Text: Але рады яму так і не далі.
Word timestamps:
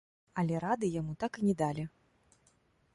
Але 0.41 0.55
рады 0.63 0.87
яму 0.99 1.13
так 1.25 1.31
і 1.41 1.47
не 1.51 1.55
далі. 1.63 1.83